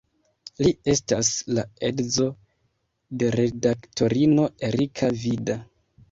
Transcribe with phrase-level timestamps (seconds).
[0.67, 1.27] Li estas
[1.57, 2.25] la edzo
[3.23, 5.59] de redaktorino Erika Vida.